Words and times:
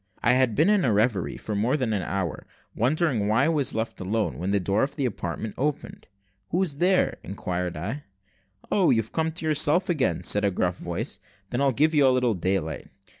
I 0.23 0.33
had 0.33 0.55
been 0.55 0.67
in 0.67 0.83
a 0.83 0.91
reverie 0.91 1.37
for 1.37 1.53
more 1.55 1.77
than 1.77 1.93
an 1.93 2.01
hour, 2.01 2.47
wondering 2.75 3.27
why 3.27 3.45
I 3.45 3.49
was 3.49 3.75
left 3.75 4.01
alone, 4.01 4.39
when 4.39 4.49
the 4.49 4.59
door 4.59 4.81
of 4.81 4.95
the 4.95 5.05
apartment 5.05 5.53
opened. 5.59 6.07
"Who 6.49 6.63
is 6.63 6.77
there?" 6.79 7.19
inquired 7.23 7.77
I. 7.77 8.05
"Oh! 8.71 8.89
you've 8.89 9.11
come 9.11 9.31
to 9.31 9.45
yourself 9.45 9.89
again," 9.89 10.23
said 10.23 10.43
a 10.43 10.49
gruff 10.49 10.77
voice; 10.77 11.19
"then 11.51 11.61
I'll 11.61 11.71
give 11.71 11.93
you 11.93 12.07
a 12.07 12.09
little 12.09 12.33
daylight." 12.33 12.89